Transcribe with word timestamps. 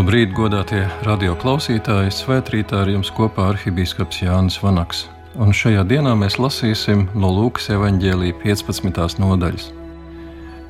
Labrīt, 0.00 0.30
godātie 0.32 0.86
radio 1.04 1.34
klausītāji! 1.36 2.08
Svētrītā 2.16 2.78
ar 2.86 2.88
jums 2.88 3.10
kopā 3.12 3.50
arhibīskaps 3.50 4.22
Jānis 4.22 4.54
Vanaks. 4.62 5.02
Un 5.36 5.52
šajā 5.52 5.82
dienā 5.90 6.14
mēs 6.16 6.38
lasīsim 6.40 7.02
no 7.12 7.28
Lūkas 7.36 7.66
evanģēlīja 7.74 8.38
15. 8.40 9.18
nodaļas. 9.20 9.66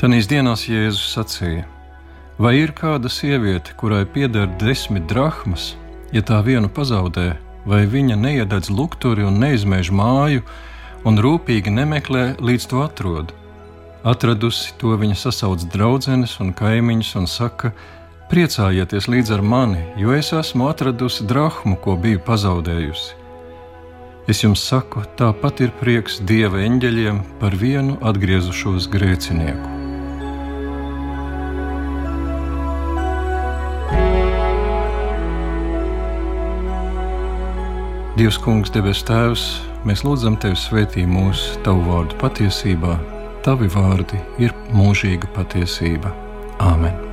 Tanīs 0.03 0.27
dienās 0.27 0.65
Jēzus 0.67 1.13
sacīja: 1.15 1.63
Vai 2.43 2.57
ir 2.59 2.73
kāda 2.75 3.07
sieviete, 3.07 3.77
kurai 3.79 4.03
pieder 4.03 4.51
desmit 4.59 5.07
drachmas, 5.07 5.77
ja 6.11 6.25
tā 6.27 6.41
vienu 6.43 6.67
pazaudē, 6.67 7.29
vai 7.71 7.85
viņa 7.87 8.19
neiededz 8.19 8.73
lukturi 8.75 9.29
un 9.31 9.39
neizmēž 9.45 9.93
māju, 9.95 10.43
un 11.07 11.23
rūpīgi 11.23 11.71
nemeklē, 11.71 12.25
līdz 12.43 12.67
to 12.75 12.83
atrod? 12.83 13.31
Atradusi 14.03 14.75
to 14.83 14.99
viņa 14.99 15.23
sasauc 15.23 15.71
draudzenes 15.71 16.41
un 16.43 16.51
kaimiņus 16.51 17.15
un 17.23 17.31
saka: 17.31 17.77
Priecājieties 18.31 19.09
līdz 19.11 19.33
ar 19.35 19.41
mani, 19.43 19.81
jo 19.99 20.13
es 20.15 20.29
esmu 20.31 20.69
atradusi 20.71 21.25
drachmu, 21.27 21.75
ko 21.83 21.97
biju 21.99 22.21
pazaudējusi. 22.23 23.17
Es 24.31 24.45
jums 24.45 24.63
saku, 24.63 25.03
tāpat 25.19 25.65
ir 25.65 25.73
prieks 25.81 26.21
dieva 26.23 26.61
eņģeļiem 26.63 27.19
par 27.41 27.57
vienu 27.59 27.97
atgriezušos 28.07 28.87
grēcinieku. 28.93 29.73
Dievs, 38.15 38.39
Kungs, 38.39 38.71
debes 38.71 39.03
Tēvs, 39.11 39.51
mēs 39.83 40.07
lūdzam 40.07 40.39
Tevi 40.39 40.55
svētī 40.55 41.03
mūsu 41.03 41.59
Tavu 41.67 41.83
vārdu 41.91 42.23
patiesībā. 42.23 42.95
Tavi 43.43 43.67
vārdi 43.75 44.23
ir 44.39 44.55
mūžīga 44.71 45.35
patiesība. 45.35 46.15
Āmen! 46.63 47.10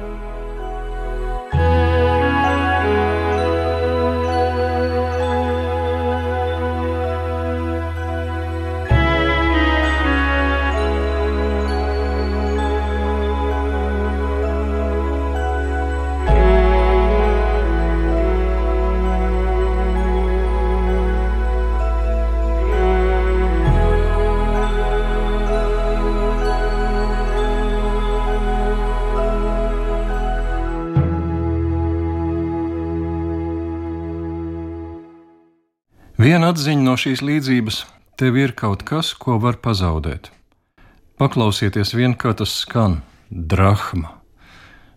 Viena 36.17 36.47
atziņa 36.49 36.81
no 36.81 36.95
šīs 36.97 37.21
līdzības- 37.21 37.83
tev 38.17 38.37
ir 38.41 38.51
kaut 38.57 38.81
kas, 38.81 39.13
ko 39.13 39.37
var 39.37 39.53
pazaudēt. 39.61 40.31
Paklausieties 41.19 41.93
vien, 41.93 42.15
kā 42.17 42.33
tas 42.33 42.49
skan- 42.49 43.03
drachma. 43.53 44.09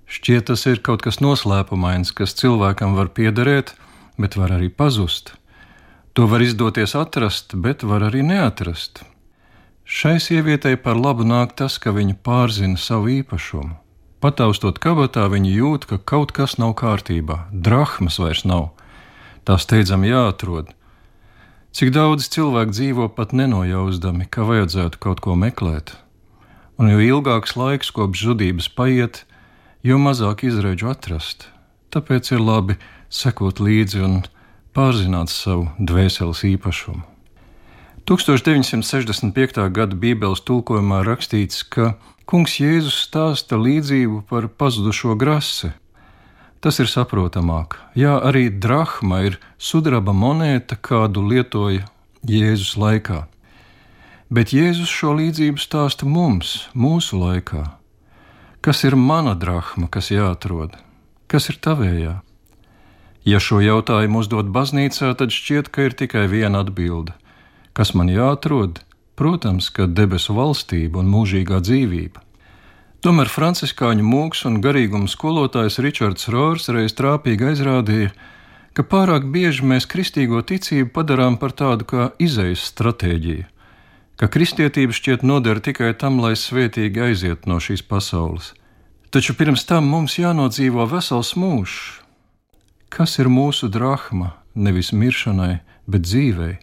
Šķiet, 0.08 0.46
tas 0.46 0.64
ir 0.66 0.80
kaut 0.80 1.02
kas 1.02 1.20
noslēpumains, 1.20 2.14
kas 2.14 2.32
cilvēkam 2.32 2.96
var 2.96 3.08
piederēt, 3.08 3.74
bet 4.18 4.34
var 4.34 4.48
arī 4.48 4.70
pazust. 4.70 5.34
To 6.14 6.26
var 6.26 6.40
izdoties 6.40 6.94
atrast, 6.94 7.60
bet 7.60 7.82
var 7.82 8.00
arī 8.00 8.24
neatrast. 8.24 9.02
Šai 9.84 10.16
sievietei 10.16 10.76
par 10.82 10.96
labu 10.96 11.22
nāk 11.22 11.54
tas, 11.54 11.76
ka 11.76 11.90
viņa 11.90 12.16
pārzina 12.24 12.78
savu 12.78 13.22
īpašumu. 13.22 13.76
Pataustot 14.22 14.78
kabatā, 14.78 15.28
viņa 15.28 15.52
jūt, 15.54 15.86
ka 15.86 15.98
kaut 15.98 16.32
kas 16.32 16.56
nav 16.58 16.74
kārtībā, 16.76 17.44
drachmas 17.52 18.18
vairs 18.18 18.44
nav. 18.44 18.70
Tā 19.44 19.58
steidzami 19.58 20.08
jāatrod. 20.08 20.79
Cik 21.70 21.92
daudz 21.94 22.26
cilvēku 22.34 22.74
dzīvo 22.74 23.04
pat 23.14 23.30
nenojausdami, 23.30 24.24
ka 24.26 24.42
vajadzētu 24.42 24.98
kaut 24.98 25.20
ko 25.22 25.36
meklēt, 25.38 25.92
un 26.82 26.90
jo 26.90 26.98
ilgāks 26.98 27.54
laiks 27.54 27.92
kopš 27.94 28.24
zudības 28.26 28.66
paiet, 28.74 29.22
jo 29.86 30.00
mazāk 30.02 30.42
izrēģu 30.48 30.90
atrast. 30.90 31.46
Tāpēc 31.94 32.32
ir 32.34 32.42
labi 32.42 32.74
sekot 33.06 33.62
līdzi 33.62 34.02
un 34.02 34.16
pārzināt 34.74 35.30
savu 35.30 35.68
dvēseles 35.78 36.42
īpašumu. 36.50 37.06
1965. 38.10 39.62
gada 39.70 39.94
Bībeles 39.94 40.42
tulkojumā 40.42 41.04
rakstīts, 41.06 41.62
ka 41.62 41.92
Kungs 42.26 42.58
Jēzus 42.58 42.98
stāsta 43.06 43.54
līdzību 43.58 44.24
par 44.26 44.48
pazudušo 44.50 45.14
grasi, 45.18 45.70
Tas 46.60 46.76
ir 46.76 46.90
saprotamāk. 46.92 47.78
Jā, 47.96 48.18
arī 48.20 48.50
drachma 48.52 49.22
ir 49.24 49.38
sudraba 49.56 50.12
monēta, 50.12 50.76
kādu 50.76 51.22
lietoja 51.24 51.86
Jēzus 52.28 52.74
laikā. 52.76 53.22
Bet 54.28 54.52
Jēzus 54.52 54.92
šo 54.92 55.14
līdzību 55.16 55.58
stāsta 55.58 56.04
mums, 56.04 56.68
mūsu 56.76 57.16
laikā. 57.16 57.64
Kas 58.60 58.84
ir 58.84 58.92
mana 58.92 59.32
drachma, 59.32 59.88
kas 59.88 60.12
jāatrod? 60.12 60.76
Kas 61.32 61.48
ir 61.48 61.56
tavējā? 61.64 62.18
Ja 63.24 63.40
šo 63.40 63.62
jautājumu 63.64 64.20
uzdod 64.20 64.52
baznīcā, 64.52 65.14
tad 65.16 65.32
šķiet, 65.32 65.72
ka 65.72 65.88
ir 65.88 65.96
tikai 65.96 66.26
viena 66.28 66.60
atbilde. 66.60 67.16
Kas 67.72 67.94
man 67.96 68.12
jāatrod? 68.12 68.82
Protams, 69.16 69.72
ka 69.72 69.88
debesu 69.88 70.36
valstība 70.36 71.00
un 71.00 71.08
mūžīgā 71.12 71.64
dzīvība. 71.64 72.20
Tomēr 73.00 73.30
franciskāņu 73.32 74.04
mūks 74.04 74.42
un 74.44 74.58
garīguma 74.60 75.08
skolotājs 75.08 75.78
Ričards 75.80 76.26
Rors 76.28 76.66
reiz 76.68 76.92
trāpīgi 76.98 77.46
aizrādīja, 77.48 78.10
ka 78.76 78.84
pārāk 78.84 79.24
bieži 79.32 79.64
mēs 79.70 79.86
kristīgo 79.88 80.42
ticību 80.44 80.90
padarām 80.98 81.38
par 81.40 81.54
tādu 81.56 81.86
kā 81.88 82.10
izejas 82.20 82.66
stratēģiju, 82.68 83.46
ka 84.20 84.28
kristietība 84.28 84.92
šķiet 84.92 85.24
noder 85.24 85.62
tikai 85.64 85.94
tam, 85.96 86.20
lai 86.20 86.34
svētīgi 86.36 87.06
aiziet 87.06 87.48
no 87.48 87.56
šīs 87.56 87.86
pasaules. 87.88 88.52
Taču 89.08 89.32
pirms 89.32 89.64
tam 89.64 89.88
mums 89.88 90.18
jānodzīvo 90.20 90.84
vesels 90.92 91.32
mūžs. 91.40 91.80
Kas 92.92 93.16
ir 93.16 93.32
mūsu 93.32 93.72
drahma, 93.72 94.34
nevis 94.52 94.92
miršanai, 94.92 95.62
bet 95.88 96.04
dzīvei? 96.04 96.58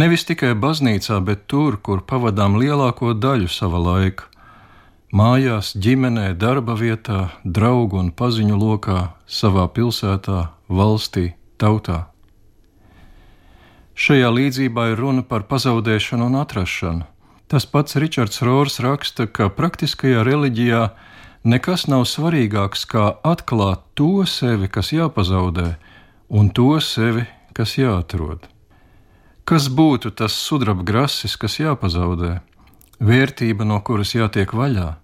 Nevis 0.00 0.24
tikai 0.24 0.56
baznīcā, 0.56 1.20
bet 1.20 1.44
tur, 1.44 1.76
kur 1.76 2.00
pavadām 2.08 2.56
lielāko 2.56 3.12
daļu 3.12 3.52
sava 3.52 3.84
laika 3.92 4.31
mājās, 5.12 5.74
ģimenē, 5.76 6.32
darba 6.40 6.74
vietā, 6.74 7.28
draugu 7.44 8.00
un 8.00 8.10
paziņu 8.16 8.56
lokā, 8.56 9.12
savā 9.28 9.68
pilsētā, 9.68 10.48
valstī, 10.72 11.34
tautā. 11.60 12.06
Šajā 13.92 14.30
līdzībā 14.32 14.92
ir 14.92 15.00
runa 15.04 15.22
par 15.22 15.44
pazaudēšanu 15.44 16.30
un 16.30 16.38
atrašanu. 16.40 17.04
Tas 17.52 17.66
pats 17.68 17.98
Ričards 18.00 18.40
Rors 18.40 18.80
raksta, 18.80 19.26
ka 19.28 19.50
praktiskajā 19.52 20.22
reliģijā 20.24 20.86
nekas 21.44 21.84
nav 21.92 22.06
svarīgāks 22.08 22.86
kā 22.88 23.10
atklāt 23.28 23.84
to 23.92 24.24
sevi, 24.24 24.70
kas 24.72 24.94
jāpazaudē, 24.96 25.74
un 26.32 26.48
to 26.48 26.80
sevi, 26.80 27.26
kas 27.52 27.76
jāatrod. 27.76 28.48
Kas 29.44 29.68
būtu 29.68 30.14
tas 30.16 30.32
sudraba 30.32 30.86
grasis, 30.86 31.36
kas 31.36 31.58
jāpazaudē, 31.60 32.38
vērtība, 33.02 33.68
no 33.68 33.82
kuras 33.84 34.16
jātiek 34.16 34.56
vaļā? 34.56 35.01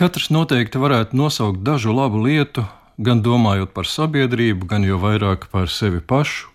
Katrs 0.00 0.30
noteikti 0.32 0.80
varētu 0.80 1.12
nosaukt 1.12 1.58
dažu 1.60 1.92
labu 1.92 2.22
lietu, 2.24 2.62
gan 2.96 3.18
domājot 3.20 3.74
par 3.76 3.84
sabiedrību, 3.84 4.64
gan 4.70 4.86
jau 4.86 4.96
vairāk 5.02 5.42
par 5.52 5.66
sevi 5.68 5.98
pašu. 6.00 6.46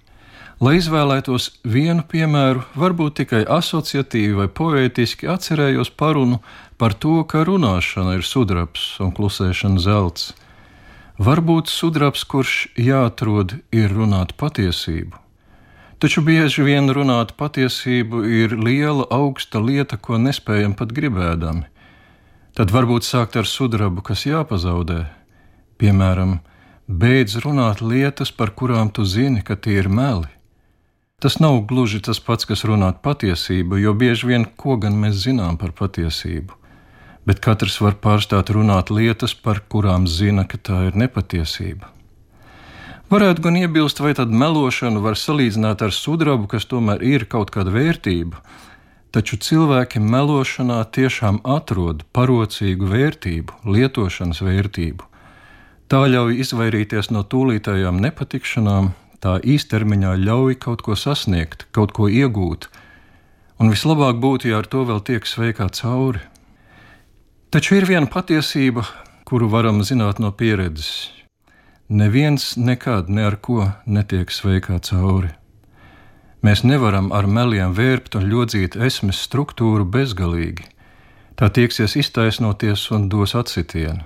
Lai 0.66 0.80
izvēlētos 0.80 1.52
vienu 1.62 2.02
piemēru, 2.10 2.64
varbūt 2.74 3.20
tikai 3.20 3.44
asociatīvi 3.46 4.40
vai 4.40 4.48
poētiski 4.50 5.30
atcerējos 5.30 5.92
parunu 5.94 6.40
par 6.82 6.96
to, 6.98 7.20
ka 7.30 7.44
runāšana 7.46 8.16
ir 8.18 8.26
sudrabs 8.26 8.88
un 9.06 9.14
klusēšana 9.14 9.84
zelts. 9.84 10.32
Varbūt 11.22 11.70
sudrabs, 11.70 12.26
kurš 12.26 12.56
jāatrod, 12.82 13.60
ir 13.70 13.94
runāt 13.94 14.34
patiesību. 14.42 15.22
Taču 16.02 16.26
bieži 16.26 16.66
vien 16.66 16.90
runāt 16.90 17.38
patiesību 17.38 18.26
ir 18.42 18.58
liela, 18.58 19.06
augsta 19.06 19.62
lieta, 19.62 20.02
ko 20.02 20.18
nespējam 20.18 20.74
pat 20.74 20.98
gribēdami. 20.98 21.70
Tad 22.56 22.72
varbūt 22.72 23.04
sākt 23.04 23.34
ar 23.36 23.48
sudrabu, 23.52 24.00
kas 24.00 24.22
jāpazaudē. 24.24 25.02
Piemēram, 25.76 26.38
beidz 26.88 27.36
runāt 27.44 27.82
lietas, 27.84 28.32
par 28.32 28.54
kurām 28.56 28.94
tu 28.96 29.04
zini, 29.04 29.42
ka 29.44 29.58
tie 29.60 29.82
ir 29.82 29.90
meli. 29.92 30.30
Tas 31.20 31.36
nav 31.44 31.58
gluži 31.68 32.00
tas 32.00 32.22
pats, 32.24 32.48
kas 32.48 32.64
runāt 32.64 33.02
patiesību, 33.04 33.76
jo 33.84 33.92
bieži 34.00 34.30
vien 34.32 34.48
ko 34.48 34.78
gan 34.80 34.96
mēs 35.02 35.20
zinām 35.26 35.60
par 35.60 35.74
patiesību. 35.76 36.56
Bet 37.28 37.44
katrs 37.44 37.76
var 37.84 37.98
pārstāt 38.00 38.54
runāt 38.56 38.88
lietas, 38.88 39.36
par 39.36 39.60
kurām 39.68 40.08
zina, 40.08 40.48
ka 40.48 40.56
tā 40.56 40.86
ir 40.88 40.96
nepatiesība. 40.96 41.92
Varētu 43.12 43.44
gan 43.50 43.60
iebilst, 43.60 44.00
vai 44.00 44.14
tad 44.16 44.32
melošanu 44.32 45.04
var 45.04 45.20
salīdzināt 45.20 45.84
ar 45.84 45.92
sudrabu, 45.92 46.48
kas 46.48 46.72
tomēr 46.72 47.04
ir 47.04 47.28
kaut 47.28 47.52
kāda 47.52 47.76
vērtība, 47.76 48.40
taču 49.16 49.38
cilvēki 49.40 50.02
melošanā 50.04 50.82
tiešām 50.98 51.40
atrod 51.48 52.04
parocīgu 52.16 52.90
vērtību, 52.92 53.62
lietošanas 53.64 54.42
vērtību. 54.44 55.08
Tā 55.88 56.02
ļauj 56.12 56.42
izvairīties 56.44 57.12
no 57.16 57.22
tūlītējām 57.32 58.02
nepatikšanām, 58.04 58.92
tā 59.24 59.38
īstermiņā 59.40 60.16
ļauj 60.26 60.58
kaut 60.66 60.84
ko 60.86 60.98
sasniegt, 61.00 61.68
kaut 61.72 61.94
ko 61.96 62.10
iegūt, 62.12 62.68
un 63.62 63.72
vislabāk 63.72 64.20
būtu, 64.20 64.52
ja 64.52 64.60
ar 64.60 64.68
to 64.68 64.84
vēl 64.90 65.00
tiek 65.08 65.28
sveikā 65.30 65.70
cauri. 65.80 66.20
Taču 67.54 67.78
ir 67.80 67.88
viena 67.88 68.10
patiesība, 68.12 68.84
kuru 69.24 69.48
varam 69.48 69.80
zināt 69.88 70.20
no 70.20 70.34
pieredzes. 70.36 71.14
Neviens 71.88 72.56
nekad 72.58 73.08
ne 73.14 73.30
ar 73.30 73.38
ko 73.38 73.70
netiek 73.86 74.34
sveikā 74.34 74.82
cauri. 74.84 75.32
Mēs 76.46 76.62
nevaram 76.62 77.08
ar 77.16 77.26
meliem 77.26 77.72
vērpt 77.74 78.20
un 78.20 78.28
ļodzīt 78.30 78.76
esmes 78.88 79.18
struktūru 79.26 79.86
bezgalīgi. 79.90 80.68
Tā 81.40 81.50
tieksies 81.50 81.96
iztaisnoties 81.98 82.84
un 82.94 83.08
dos 83.10 83.34
atsitienu. 83.40 84.04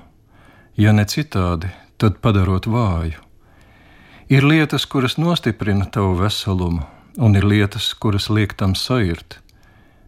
Ja 0.80 0.94
ne 0.96 1.04
citādi, 1.04 1.68
tad 2.00 2.22
padarot 2.24 2.70
vāju. 2.72 3.20
Ir 4.32 4.48
lietas, 4.48 4.86
kuras 4.88 5.18
nostiprina 5.20 5.90
tavu 5.92 6.16
veselumu, 6.22 6.86
un 7.18 7.36
ir 7.36 7.44
lietas, 7.44 7.92
kuras 7.92 8.30
liek 8.32 8.56
tam 8.56 8.78
sairt. 8.78 9.42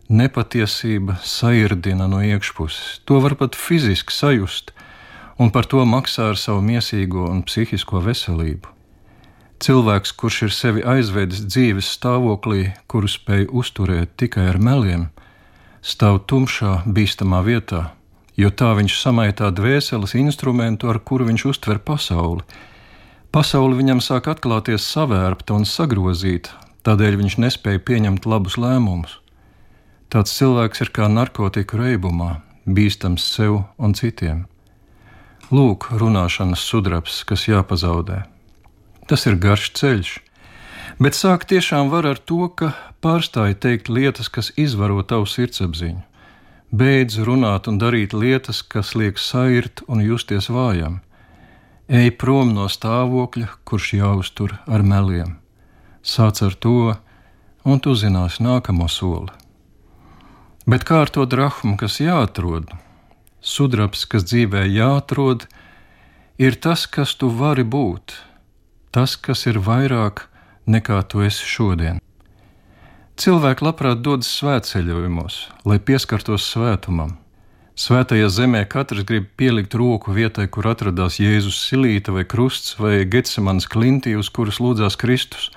Nepatiesība 0.08 1.20
sairdina 1.26 2.08
no 2.08 2.24
iekšpuses, 2.24 3.02
to 3.04 3.20
var 3.20 3.36
pat 3.36 3.60
fiziski 3.60 4.16
sajust, 4.16 4.72
un 5.36 5.52
par 5.52 5.68
to 5.68 5.84
maksā 5.84 6.32
ar 6.32 6.40
savu 6.40 6.64
mīsīgo 6.64 7.28
un 7.28 7.44
psihisko 7.44 8.00
veselību. 8.08 8.78
Cilvēks, 9.62 10.16
kurš 10.18 10.38
ir 10.48 10.54
sevi 10.58 10.82
aizvedis 10.82 11.44
dzīves 11.46 11.86
stāvoklī, 11.94 12.72
kuru 12.90 13.06
spēj 13.06 13.44
uzturēt 13.54 14.16
tikai 14.18 14.48
ar 14.50 14.58
meliem, 14.58 15.04
stāv 15.86 16.24
tumšā, 16.26 16.80
bīstamā 16.90 17.44
vietā, 17.46 17.92
jo 18.42 18.50
tā 18.50 18.72
viņš 18.80 18.96
samaitā 18.98 19.52
dvēseles 19.54 20.16
instrumentu, 20.18 20.90
ar 20.90 20.98
kuru 21.06 21.30
viņš 21.30 21.46
uztver 21.54 21.78
pasauli. 21.78 22.42
Pasaule 23.30 23.78
viņam 23.78 24.02
sāk 24.02 24.32
atklāties 24.34 24.88
savērpta 24.96 25.54
un 25.54 25.70
sagrozīta, 25.70 26.58
tādēļ 26.82 27.22
viņš 27.22 27.38
nespēja 27.46 27.86
pieņemt 27.86 28.26
labus 28.26 28.58
lēmumus. 28.58 29.20
Tāds 30.10 30.34
cilvēks 30.42 30.82
ir 30.88 30.90
kā 30.90 31.06
narkotiku 31.06 31.78
reibumā, 31.86 32.40
bīstams 32.66 33.30
sev 33.38 33.62
un 33.78 33.94
citiem. 33.94 34.48
Lūk, 35.54 35.92
runāšanas 36.02 36.66
sudrabs, 36.66 37.22
kas 37.30 37.46
jāpazaudē. 37.46 38.24
Tas 39.12 39.26
ir 39.28 39.36
garš 39.44 39.66
ceļš, 39.76 40.10
bet 41.04 41.18
sāk 41.18 41.42
tiešām 41.50 41.90
var 41.92 42.06
ar 42.08 42.20
to, 42.30 42.46
ka 42.48 42.70
pārstāj 43.04 43.58
teikt 43.60 43.90
lietas, 43.92 44.30
kas 44.32 44.54
izvaro 44.56 45.02
tavu 45.04 45.28
sirdsapziņu. 45.28 46.00
Beidz 46.72 47.18
runāt 47.28 47.68
un 47.68 47.82
darīt 47.82 48.16
lietas, 48.16 48.62
kas 48.64 48.94
liek 48.96 49.20
sairt 49.20 49.84
un 49.92 50.00
justies 50.06 50.48
vājam. 50.48 51.02
Ej 51.92 52.14
prom 52.24 52.56
no 52.56 52.70
stāvokļa, 52.72 53.50
kurš 53.68 53.92
jāuztur 53.98 54.56
ar 54.64 54.88
meliem. 54.94 55.36
Sāc 56.00 56.40
ar 56.48 56.56
to, 56.56 56.96
un 57.68 57.84
tu 57.84 58.00
zināsi 58.00 58.48
nākamo 58.48 58.88
soli. 58.88 59.36
Bet 60.64 60.88
kā 60.88 61.04
ar 61.04 61.12
to 61.12 61.28
drachmu, 61.28 61.76
kas 61.76 62.00
jāatrod? 62.00 62.72
Sudrabs, 63.44 64.08
kas 64.08 64.24
dzīvē 64.32 64.64
jāatrod, 64.72 65.50
ir 66.40 66.56
tas, 66.56 66.88
kas 66.88 67.18
tu 67.20 67.28
vari 67.28 67.68
būt, 67.68 68.16
tas, 68.92 69.16
kas 69.16 69.48
ir 69.48 69.60
vairāk 69.64 70.28
nekā 70.68 71.02
tu 71.10 71.24
esi 71.26 71.48
šodien. 71.48 72.00
Cilvēki 73.22 73.66
labprāt 73.66 74.00
dodas 74.02 74.30
svētceļojumos, 74.40 75.42
lai 75.68 75.78
pieskartos 75.80 76.48
svētumam. 76.54 77.18
Svētajā 77.82 78.28
zemē 78.30 78.66
katrs 78.70 79.06
grib 79.08 79.30
pielikt 79.40 79.76
roku 79.80 80.14
vietai, 80.14 80.48
kur 80.52 80.68
atradās 80.70 81.20
Jēzus 81.22 81.60
silīte 81.70 82.14
vai 82.14 82.26
krusts 82.28 82.76
vai 82.80 83.06
Getsemanas 83.10 83.68
klintī, 83.72 84.14
uz 84.20 84.30
kuras 84.30 84.60
lūdzās 84.62 85.00
Kristus. 85.00 85.50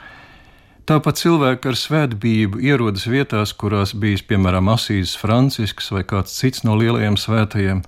Tāpat 0.88 1.18
cilvēki 1.22 1.70
ar 1.70 1.78
svētbību 1.80 2.60
ierodas 2.60 3.08
vietās, 3.08 3.54
kurās 3.56 3.94
bijis 3.96 4.22
piemēram 4.28 4.68
Asīzes 4.72 5.16
Francisks 5.16 5.90
vai 5.92 6.04
kāds 6.04 6.36
cits 6.38 6.64
no 6.68 6.76
lielajiem 6.76 7.16
svētajiem, 7.16 7.82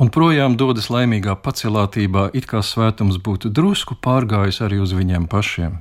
un 0.00 0.08
projām 0.08 0.56
dodas 0.56 0.88
laimīgā 0.92 1.36
pacelātībā, 1.44 2.30
it 2.32 2.48
kā 2.48 2.64
svētums 2.64 3.20
būtu 3.20 3.52
drusku 3.52 3.98
pārgājis 4.00 4.62
arī 4.64 4.80
uz 4.80 4.96
viņiem 4.96 5.28
pašiem. 5.28 5.78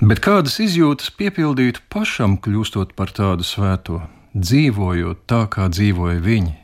Bet 0.00 0.24
kādas 0.24 0.56
izjūtas 0.64 1.12
piepildītu 1.14 1.84
pašam, 1.92 2.38
kļūstot 2.40 2.96
par 2.98 3.12
tādu 3.14 3.46
svēto, 3.46 4.00
dzīvojot 4.34 5.22
tā, 5.30 5.44
kā 5.52 5.68
dzīvoja 5.70 6.18
viņi? 6.24 6.56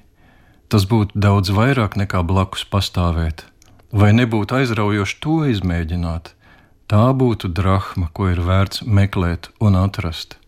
Tas 0.70 0.86
būtu 0.90 1.18
daudz 1.18 1.52
vairāk 1.54 1.96
nekā 2.00 2.24
blakus 2.26 2.64
pastāvēt, 2.66 3.44
vai 3.92 4.10
nebūtu 4.16 4.60
aizraujoši 4.60 5.16
to 5.22 5.38
izmēģināt. 5.52 6.34
Tā 6.90 7.04
būtu 7.14 7.52
drachma, 7.54 8.08
ko 8.10 8.32
ir 8.32 8.42
vērts 8.42 8.82
meklēt 8.82 9.52
un 9.62 9.78
atrast. 9.78 10.40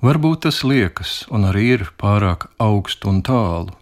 Varbūt 0.00 0.46
tas 0.46 0.62
liekas, 0.62 1.24
un 1.28 1.48
arī 1.50 1.66
ir 1.74 1.88
pārāk 1.98 2.46
augstu 2.62 3.10
un 3.10 3.18
tālu. 3.26 3.79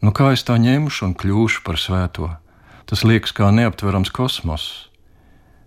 Nu, 0.00 0.14
kā 0.16 0.30
es 0.32 0.40
tā 0.48 0.56
ņemšu 0.56 1.10
un 1.10 1.16
kļūšu 1.20 1.60
par 1.66 1.76
svēto? 1.76 2.30
Tas 2.88 3.04
liekas 3.04 3.34
kā 3.36 3.50
neaptverams 3.52 4.08
kosmoss. 4.16 4.86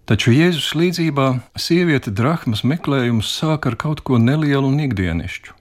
Taču 0.09 0.33
Jēzus 0.33 0.73
līdzībā 0.75 1.27
sieviete 1.55 2.11
drachmas 2.11 2.63
meklējumus 2.67 3.29
sāk 3.29 3.69
ar 3.69 3.77
kaut 3.79 4.01
ko 4.03 4.17
nelielu 4.19 4.67
un 4.67 4.81
ikdienišķu. 4.83 5.53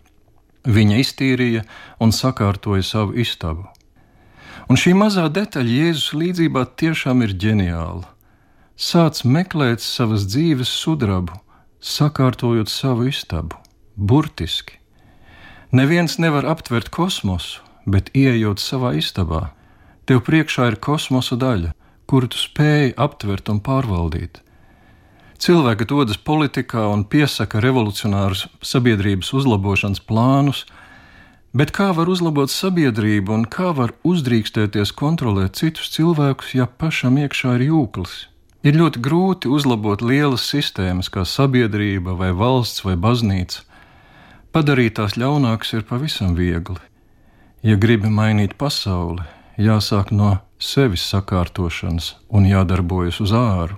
Viņa 0.73 0.99
iztīrīja 1.03 1.63
un 2.03 2.15
sakārtoja 2.17 2.83
savu 2.87 3.15
istabu. 3.23 3.69
Un 4.71 4.81
šī 4.81 4.95
mazā 4.97 5.29
detaļa 5.29 5.77
Jēzus 5.79 6.15
līdzībā 6.17 6.65
tiešām 6.81 7.23
ir 7.27 7.35
ģeniāla. 7.45 8.09
Sāc 8.75 9.21
meklēt 9.29 9.85
savas 9.85 10.25
dzīves 10.33 10.71
sudrabu, 10.73 11.37
sakārtojot 11.79 12.73
savu 12.73 13.11
istabu, 13.11 13.59
burtiski. 13.97 14.81
Neviens 15.77 16.17
nevar 16.19 16.49
aptvert 16.49 16.91
kosmosu, 16.95 17.61
bet 17.87 18.11
ieejot 18.15 18.63
savā 18.63 18.95
istabā, 18.99 19.51
tev 20.07 20.23
priekšā 20.27 20.73
ir 20.73 20.79
kosmosa 20.83 21.39
daļa, 21.39 21.73
kuru 22.07 22.29
tu 22.29 22.41
spēj 22.41 22.95
aptvert 23.01 23.49
un 23.53 23.61
pārvaldīt. 23.65 24.43
Cilvēki 25.43 25.89
dodas 25.91 26.19
politikā 26.23 26.85
un 26.93 27.03
piesaka 27.03 27.59
revolucionārus 27.65 28.45
sabiedrības 28.63 29.33
uzlabošanas 29.35 30.03
plānus, 30.07 30.61
bet 31.51 31.73
kā 31.75 31.89
var 31.97 32.11
uzlabot 32.13 32.53
sabiedrību 32.53 33.35
un 33.35 33.49
kā 33.51 33.73
var 33.75 33.97
uzdrīkstēties 34.07 34.95
kontrolēt 34.95 35.59
citus 35.59 35.91
cilvēkus, 35.97 36.55
ja 36.61 36.69
pašam 36.69 37.19
iekšā 37.25 37.57
ir 37.59 37.67
jūklis? 37.73 38.15
Ir 38.63 38.79
ļoti 38.79 39.03
grūti 39.03 39.51
uzlabot 39.51 40.05
lielas 40.07 40.47
sistēmas, 40.47 41.11
kā 41.11 41.27
sabiedrība, 41.27 42.15
vai 42.15 42.31
valsts, 42.31 42.85
vai 42.87 42.95
baznīca. 42.95 43.65
Padarīt 44.55 45.01
tās 45.01 45.19
ļaunākas 45.19 45.75
ir 45.75 45.87
pavisam 45.89 46.37
viegli. 46.39 46.79
Ja 47.63 47.77
gribi 47.79 48.11
mainīt 48.11 48.57
pasauli, 48.59 49.23
jāsāk 49.55 50.09
no 50.11 50.33
sevis 50.59 51.05
sakārtošanas 51.13 52.17
un 52.35 52.49
jādarbojas 52.51 53.21
uz 53.23 53.31
āru. 53.39 53.77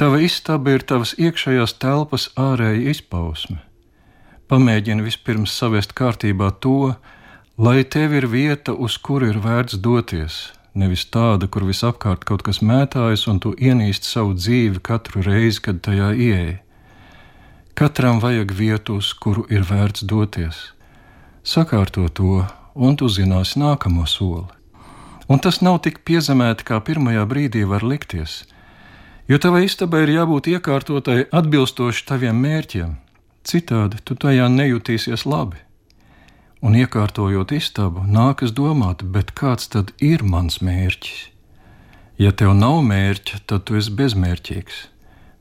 Tava 0.00 0.22
istaba 0.24 0.72
ir 0.72 0.84
tavas 0.88 1.12
iekšējās 1.20 1.74
telpas 1.82 2.28
ārēja 2.40 2.94
izpausme. 2.94 3.58
Pamēģini 4.48 5.04
vispirms 5.04 5.52
savest 5.52 5.92
kārtībā 5.98 6.48
to, 6.64 6.94
lai 7.60 7.82
tev 7.84 8.14
ir 8.16 8.28
vieta, 8.32 8.72
uz 8.72 8.96
kuru 8.96 9.28
ir 9.34 9.40
vērts 9.44 9.76
doties, 9.84 10.38
nevis 10.72 11.04
tāda, 11.12 11.44
kur 11.44 11.68
visapkārt 11.68 12.24
kaut 12.24 12.46
kas 12.46 12.62
mētājas 12.64 13.26
un 13.28 13.42
tu 13.44 13.52
ienīsti 13.52 14.08
savu 14.08 14.32
dzīvi 14.38 14.80
katru 14.80 15.26
reizi, 15.28 15.60
kad 15.66 15.82
tajā 15.84 16.14
ieeji. 16.16 16.56
Katram 17.76 18.24
vajag 18.24 18.56
vietu, 18.56 18.96
uz 19.02 19.12
kuru 19.12 19.44
ir 19.52 19.68
vērts 19.68 20.08
doties. 20.08 20.70
Sakārto 21.44 22.08
to, 22.08 22.46
un 22.78 22.96
tu 22.96 23.10
zināsi 23.10 23.58
nākamo 23.58 24.06
soli. 24.06 24.46
Un 25.28 25.42
tas 25.44 25.58
nav 25.60 25.82
tik 25.84 26.00
piezemēti, 26.08 26.64
kā 26.64 26.78
pirmajā 26.80 27.26
brīdī 27.28 27.66
var 27.68 27.84
likties, 27.84 28.44
jo 29.28 29.38
tavai 29.42 29.66
istabai 29.66 30.06
ir 30.06 30.14
jābūt 30.14 30.48
iekārtotai 30.54 31.26
atbilstoši 31.40 32.06
taviem 32.08 32.38
mērķiem, 32.44 32.94
citādi 33.44 34.00
tu 34.04 34.16
tajā 34.16 34.46
nejutīsies 34.52 35.26
labi. 35.28 35.60
Un 36.64 36.74
iekārtojot 36.74 37.52
istabu, 37.54 38.02
nākas 38.02 38.54
domāt, 38.54 39.04
bet 39.14 39.34
kāds 39.38 39.68
tad 39.74 39.92
ir 40.02 40.24
mans 40.26 40.58
mērķis? 40.64 41.28
Ja 42.18 42.32
tev 42.34 42.56
nav 42.58 42.80
mērķa, 42.82 43.44
tad 43.46 43.68
tu 43.68 43.76
esi 43.78 43.92
bezmērķīgs. 43.94 44.78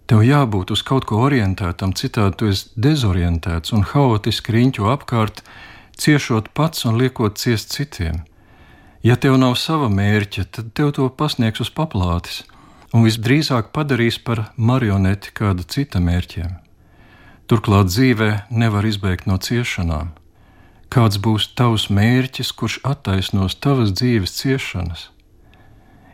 Tev 0.08 0.22
jābūt 0.24 0.76
uz 0.76 0.84
kaut 0.86 1.08
ko 1.10 1.24
orientētam, 1.26 1.96
citādi 1.98 2.38
tu 2.38 2.52
esi 2.52 2.70
dezorientēts 2.78 3.74
un 3.74 3.82
haotiski 3.88 4.54
riņķo 4.56 4.92
apkārt, 4.94 5.42
ciešot 6.04 6.52
pats 6.58 6.86
un 6.86 7.00
liekot 7.00 7.40
ciest 7.42 7.74
citiem. 7.76 8.22
Ja 9.04 9.16
tev 9.16 9.38
nav 9.42 9.56
sava 9.62 9.90
mērķa, 9.90 10.46
tad 10.52 10.72
tev 10.78 10.94
to 10.98 11.08
pasniegs 11.10 11.64
uz 11.64 11.72
paplātes, 11.74 12.44
un 12.94 13.06
visdrīzāk 13.08 13.74
padarīs 13.76 14.18
par 14.20 14.48
marioneti 14.58 15.34
kāda 15.34 15.64
cita 15.64 16.02
mērķiem. 16.04 16.56
Turklāt 17.48 17.92
dzīvē 17.92 18.32
nevar 18.52 18.86
izbēgt 18.86 19.28
no 19.28 19.38
ciešanām. 19.38 20.16
Kāds 20.92 21.20
būs 21.20 21.52
tavs 21.56 21.90
mērķis, 21.92 22.52
kurš 22.56 22.82
attaisnos 22.88 23.56
tavas 23.60 23.94
dzīves 23.96 24.36
ciešanas? 24.40 25.10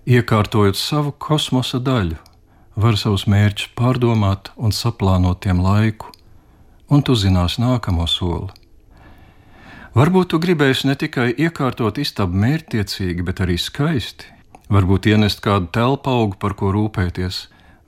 iekārtojot 0.06 0.76
savu 0.76 1.14
kosmosa 1.16 1.80
daļu, 1.80 2.18
var 2.76 2.98
savus 3.00 3.26
mērķus 3.30 3.70
pārdomāt 3.78 4.52
un 4.58 4.76
saplānot 4.76 5.44
tiem 5.46 5.62
laiku, 5.64 6.12
un 6.90 7.04
tu 7.04 7.16
zinās 7.16 7.60
nākamo 7.62 8.08
soli. 8.10 8.63
Varbūt 9.94 10.32
tu 10.34 10.40
gribēsi 10.42 10.88
ne 10.90 10.96
tikai 10.98 11.28
iekārtot 11.38 12.00
istabu 12.02 12.40
mērķtiecīgi, 12.42 13.22
bet 13.22 13.44
arī 13.46 13.60
skaisti. 13.62 14.26
Varbūt 14.74 15.06
ienest 15.12 15.44
kādu 15.46 15.68
telpu 15.70 16.10
augu, 16.10 16.38
par 16.42 16.56
ko 16.58 16.72
rūpēties, 16.74 17.44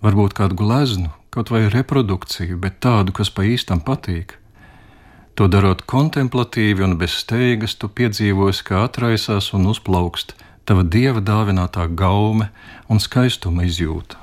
varbūt 0.06 0.36
kādu 0.38 0.58
gleznu, 0.60 1.10
kaut 1.34 1.50
vai 1.50 1.64
reprodukciju, 1.74 2.60
bet 2.62 2.78
tādu, 2.86 3.16
kas 3.16 3.32
pa 3.34 3.48
īstam 3.50 3.82
patīk. 3.82 4.36
To 5.34 5.48
darot 5.50 5.82
kontemplatīvi 5.90 6.86
un 6.86 6.94
bez 7.00 7.16
steigas, 7.24 7.74
tu 7.74 7.90
piedzīvosi, 7.90 8.62
kā 8.68 8.84
atraisās 8.86 9.50
un 9.58 9.66
uzplaukst 9.72 10.36
tava 10.70 10.84
dieva 10.86 11.24
dāvinātā 11.26 11.88
gaume 11.90 12.52
un 12.86 13.02
skaistuma 13.02 13.66
izjūta. 13.66 14.22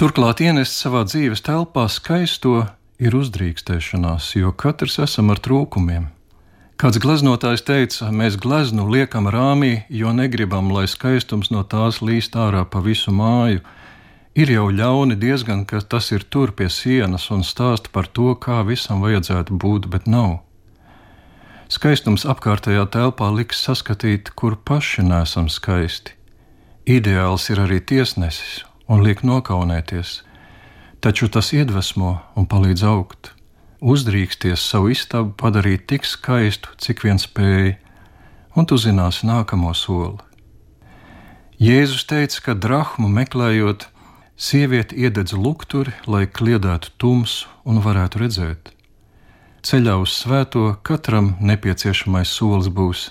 Turklāt 0.00 0.40
ienest 0.40 0.72
savā 0.80 1.04
dzīves 1.04 1.44
telpā 1.44 1.84
skaisto 1.92 2.64
ir 2.96 3.18
uzdrīkstēšanās, 3.20 4.32
jo 4.40 4.54
katrs 4.56 4.96
esam 5.04 5.36
ar 5.36 5.44
trūkumiem. 5.44 6.08
Kāds 6.80 6.96
gleznotājs 6.96 7.60
teica, 7.68 8.06
mēs 8.08 8.38
gleznu 8.40 8.86
liekam 8.88 9.26
rāmī, 9.28 9.82
jo 9.92 10.14
negribam, 10.16 10.70
lai 10.72 10.86
skaistums 10.88 11.50
no 11.52 11.60
tās 11.60 11.98
līst 12.00 12.38
ārā 12.40 12.62
pa 12.64 12.80
visu 12.80 13.12
māju. 13.12 13.60
Ir 14.32 14.48
jau 14.48 14.62
ļauni 14.72 15.18
diezgan, 15.20 15.66
ka 15.68 15.82
tas 15.84 16.08
ir 16.16 16.22
tur 16.24 16.54
pie 16.56 16.70
sienas 16.72 17.26
un 17.36 17.44
stāsta 17.44 17.92
par 17.92 18.08
to, 18.08 18.32
kā 18.32 18.62
visam 18.64 19.02
vajadzētu 19.04 19.58
būt, 19.60 19.90
bet 19.92 20.08
nav. 20.08 20.38
Skaistums 21.68 22.24
apkārtējā 22.24 22.86
telpā 22.94 23.28
liks 23.28 23.60
saskatīt, 23.60 24.30
kur 24.32 24.56
paši 24.56 25.04
nesam 25.04 25.50
skaisti. 25.52 26.16
Ideāls 26.88 27.50
ir 27.52 27.60
arī 27.60 27.82
tiesnesis 27.84 28.62
un 28.88 29.04
liek 29.04 29.20
nokaunēties, 29.20 30.22
taču 31.04 31.28
tas 31.28 31.52
iedvesmo 31.52 32.14
un 32.40 32.48
palīdz 32.48 32.88
augt 32.88 33.34
uzdrīksties 33.80 34.62
savu 34.62 34.92
istabu 34.94 35.32
padarīt 35.36 35.86
tik 35.90 36.04
skaistu, 36.08 36.72
cik 36.80 37.04
vien 37.04 37.20
spēj, 37.20 37.74
un 38.56 38.68
tu 38.68 38.78
zināsi 38.80 39.28
nākamo 39.28 39.72
soli. 39.74 40.20
Jēzus 41.60 42.06
teica, 42.08 42.40
ka 42.44 42.54
drahmu 42.56 43.08
meklējot, 43.12 43.86
sieviete 44.40 44.96
iededz 44.96 45.34
lukturi, 45.36 45.92
lai 46.06 46.24
kliedētu 46.24 46.94
tumsu 46.96 47.48
un 47.68 47.82
varētu 47.84 48.22
redzēt. 48.22 48.70
Ceļā 49.60 49.98
uz 50.00 50.14
svēto 50.22 50.70
katram 50.82 51.34
nepieciešamais 51.40 52.32
solis 52.32 52.70
būs 52.72 53.10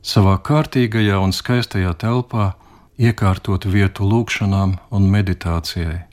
savā 0.00 0.38
kārtīgajā 0.40 1.20
un 1.20 1.36
skaistajā 1.36 1.92
telpā 2.00 2.54
iekārtot 2.96 3.68
vietu 3.68 4.08
lūgšanām 4.08 4.78
un 4.88 5.12
meditācijai 5.12 6.11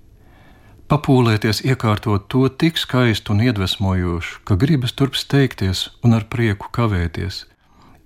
papūlēties 0.90 1.62
iekārtot 1.70 2.26
to 2.34 2.48
tik 2.50 2.80
skaistu 2.82 3.36
un 3.36 3.44
iedvesmojošu, 3.46 4.42
ka 4.44 4.58
gribas 4.58 4.96
turp 4.98 5.18
steigties 5.20 5.88
un 6.04 6.18
ar 6.18 6.26
prieku 6.34 6.72
kavēties, 6.74 7.44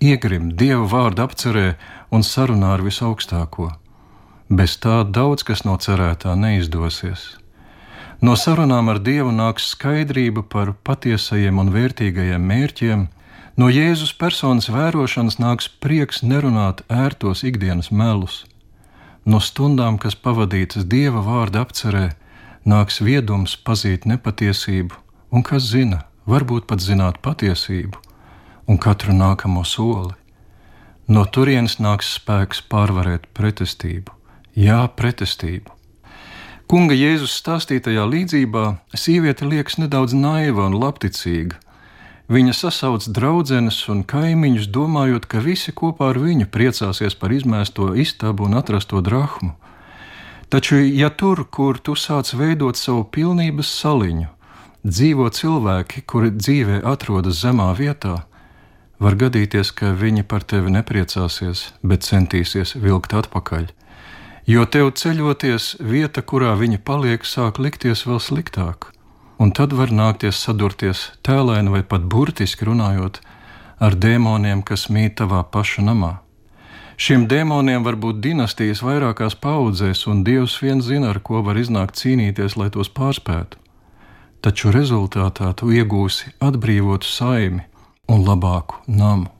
iegrimt 0.04 0.56
dievu 0.60 0.84
vārdu 0.92 1.24
apcerē 1.24 1.68
un 2.12 2.26
sarunā 2.26 2.74
ar 2.76 2.84
visaugstāko. 2.84 3.70
Bez 4.52 4.76
tā 4.76 5.00
daudz 5.08 5.46
kas 5.48 5.64
no 5.64 5.78
cerētā 5.80 6.34
neizdosies. 6.36 7.24
No 8.24 8.36
sarunām 8.40 8.90
ar 8.92 9.00
Dievu 9.04 9.32
nāks 9.34 9.70
skaidrība 9.72 10.44
par 10.52 10.70
patiesajiem 10.86 11.58
un 11.60 11.70
vērtīgajiem 11.74 12.44
mērķiem, 12.50 13.06
no 13.60 13.68
Jēzus 13.68 14.12
personas 14.20 14.68
vērošanas 14.72 15.40
nāks 15.42 15.68
prieks 15.68 16.22
nerunāt 16.22 16.84
ērtos 16.88 17.42
ikdienas 17.44 17.90
melus. 17.90 18.44
No 19.24 19.40
stundām, 19.40 19.98
kas 19.98 20.14
pavadītas 20.14 20.84
Dieva 20.84 21.24
vārda 21.24 21.64
apcerē, 21.64 22.06
nāks 22.64 23.00
viedums 23.04 23.56
pazīt 23.56 24.06
nepatiesību, 24.08 24.96
un 25.32 25.44
kas 25.44 25.68
zina, 25.68 26.04
varbūt 26.26 26.66
pat 26.70 26.80
zināt 26.80 27.20
patiesību 27.24 28.00
un 28.68 28.80
katru 28.80 29.12
nākamo 29.12 29.64
soli. 29.68 30.14
No 31.08 31.26
turienes 31.28 31.76
nāks 31.84 32.14
spēks 32.16 32.62
pārvarēt 32.72 33.28
pretestību, 33.36 34.12
jā, 34.56 34.80
pretestību. 34.96 35.74
Kunga 36.64 36.96
Jēzus 36.96 37.34
stāstītajā 37.42 38.06
līdzībā 38.08 38.64
sieviete 38.96 39.44
liekas 39.44 39.76
nedaudz 39.82 40.16
naiva 40.16 40.64
un 40.64 40.78
labticīga. 40.80 41.58
Viņa 42.32 42.54
sasauc 42.56 43.04
draudzenes 43.12 43.82
un 43.92 44.00
kaimiņus, 44.08 44.70
domājot, 44.72 45.26
ka 45.28 45.42
visi 45.44 45.74
kopā 45.76 46.14
ar 46.14 46.22
viņu 46.22 46.48
priecāsies 46.48 47.18
par 47.20 47.34
izmēsto 47.36 47.90
istabu 48.00 48.48
un 48.48 48.56
atrasto 48.56 49.02
drahmu. 49.04 49.52
Taču, 50.54 50.76
ja 50.78 51.08
tur, 51.10 51.40
kur 51.50 51.80
tu 51.82 51.96
sāc 51.98 52.28
veidot 52.38 52.78
savu 52.78 53.00
pilnības 53.10 53.72
saliņu, 53.74 54.28
dzīvo 54.86 55.26
cilvēki, 55.34 56.04
kuri 56.06 56.30
dzīvē 56.30 56.76
atrodas 56.86 57.40
zemā 57.42 57.72
vietā, 57.74 58.20
var 59.02 59.18
gadīties, 59.18 59.72
ka 59.74 59.90
viņi 59.98 60.22
par 60.30 60.46
tevi 60.46 60.70
nepriecāsies, 60.76 61.64
bet 61.82 62.06
centīsies 62.06 62.76
vilkt 62.78 63.16
atpakaļ. 63.18 63.66
Jo 64.46 64.62
tev 64.70 64.92
ceļoties, 64.94 65.72
vieta, 65.82 66.22
kurā 66.22 66.54
viņi 66.62 66.78
paliek, 66.86 67.26
sāk 67.26 67.58
likties 67.58 68.06
vēl 68.06 68.22
sliktāk, 68.22 68.92
un 69.42 69.50
tad 69.50 69.74
var 69.74 69.90
nākties 69.90 70.38
sadurties 70.38 71.08
tēlēni 71.26 71.74
vai 71.74 71.82
pat 71.82 72.06
burtiski 72.06 72.70
runājot 72.70 73.24
ar 73.82 73.98
dēmoniem, 73.98 74.62
kas 74.62 74.86
mīt 74.86 75.18
tavā 75.18 75.42
paša 75.42 75.90
namā. 75.90 76.20
Šiem 76.94 77.26
dēmoniem 77.26 77.82
var 77.82 77.96
būt 77.98 78.20
dinastijas 78.22 78.82
vairākās 78.86 79.34
paudzēs, 79.42 80.04
un 80.06 80.22
Dievs 80.26 80.60
viens 80.62 80.86
zina, 80.86 81.10
ar 81.10 81.18
ko 81.18 81.42
var 81.42 81.58
iznākt 81.58 81.98
cīnīties, 81.98 82.54
lai 82.60 82.70
tos 82.70 82.90
pārspētu. 82.94 83.58
Taču 84.44 84.70
rezultātā 84.70 85.50
tu 85.58 85.72
iegūsi 85.74 86.36
atbrīvotu 86.38 87.08
saimi 87.08 87.64
un 88.06 88.22
labāku 88.26 88.78
namu. 88.86 89.32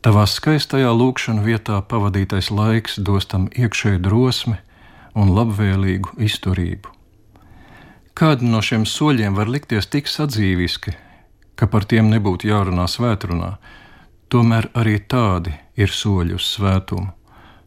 Tavā 0.00 0.22
skaistajā 0.30 0.92
lūkšanā 0.94 1.42
vietā 1.42 1.80
pavadītais 1.82 2.48
laiks 2.54 3.00
dos 3.02 3.26
tam 3.26 3.48
iekšēju 3.52 4.00
drosmi 4.06 4.56
un 5.18 5.34
labvēlīgu 5.36 6.14
izturību. 6.22 6.92
Kādi 8.16 8.48
no 8.48 8.62
šiem 8.64 8.86
soļiem 8.88 9.36
var 9.36 9.50
likties 9.52 9.90
tik 9.92 10.08
sadzīviski, 10.08 10.94
ka 11.58 11.68
par 11.68 11.84
tiem 11.84 12.08
nebūtu 12.08 12.48
jārunā 12.48 12.86
svētrunā, 12.88 13.56
tomēr 14.32 14.70
arī 14.78 15.00
tādi 15.02 15.52
ir 15.76 15.92
soļi 15.92 16.36
uz 16.36 16.48
svētumu. 16.56 17.12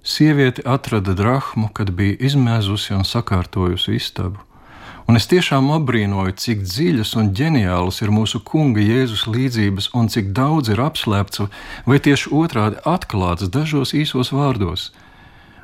Sieviete 0.03 0.63
atrada 0.65 1.13
drachmu, 1.13 1.69
kad 1.75 1.91
bija 1.93 2.17
izmēzusi 2.29 2.95
un 2.95 3.05
sakārtojusi 3.05 3.97
istabu. 3.99 4.39
Un 5.09 5.17
es 5.17 5.25
tiešām 5.25 5.71
apbrīnoju, 5.73 6.35
cik 6.37 6.59
dziļas 6.65 7.15
un 7.17 7.31
ģeniālas 7.37 7.97
ir 8.03 8.11
mūsu 8.13 8.41
kunga 8.45 8.81
Jēzus 8.83 9.25
līdzības, 9.25 9.89
un 9.97 10.09
cik 10.13 10.29
daudz 10.37 10.69
ir 10.69 10.81
apslēpts, 10.85 11.47
vai 11.89 11.97
tieši 11.97 12.29
otrādi 12.29 12.77
atklāts 12.85 13.49
dažos 13.49 13.95
īsos 13.97 14.29
vārdos. 14.33 14.91